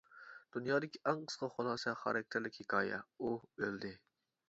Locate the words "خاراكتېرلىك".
2.01-2.61